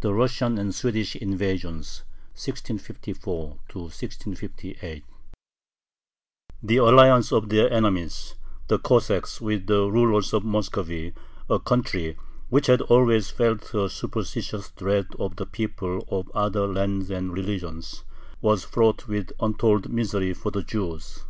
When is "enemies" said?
7.72-8.34